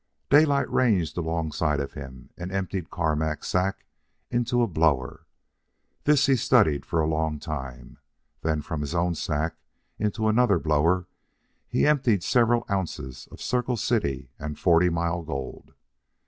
Daylight 0.31 0.67
ranged 0.71 1.15
alongside 1.15 1.79
of 1.79 1.93
him 1.93 2.31
and 2.35 2.51
emptied 2.51 2.89
Carmack's 2.89 3.47
sack 3.49 3.85
into 4.31 4.63
a 4.63 4.67
blower. 4.67 5.27
This 6.05 6.25
he 6.25 6.35
studied 6.35 6.87
for 6.87 6.99
a 7.01 7.05
long 7.07 7.37
time. 7.37 7.99
Then, 8.41 8.63
from 8.63 8.81
his 8.81 8.95
own 8.95 9.13
sack, 9.13 9.57
into 9.99 10.27
another 10.27 10.57
blower, 10.57 11.05
he 11.67 11.85
emptied 11.85 12.23
several 12.23 12.65
ounces 12.67 13.27
of 13.31 13.43
Circle 13.43 13.77
City 13.77 14.31
and 14.39 14.57
Forty 14.57 14.89
Mile 14.89 15.21
gold. 15.21 15.75